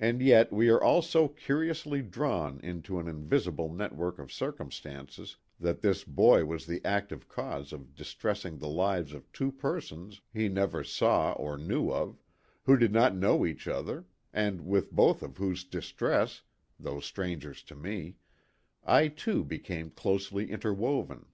[0.00, 5.36] And yet we are all so curiously drawn into an invisible net work of circumstance
[5.60, 10.48] that this boy was the active cause of distressing the lives of two persons he
[10.48, 12.18] never saw or knew of,
[12.64, 16.42] who did not know each other, and with both of whose dis tress
[16.80, 18.16] though strangers to me
[18.82, 21.26] I too became closely interwoven.